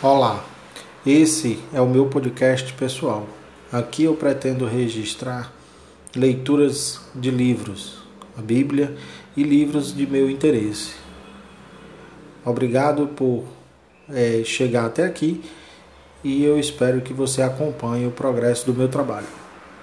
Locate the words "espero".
16.60-17.00